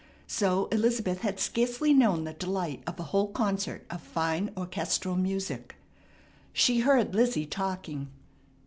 [0.25, 5.75] So Elizabeth had scarcely known the delight of a whole concert of fine orchestral music.
[6.53, 8.07] She heard Lizzie talking.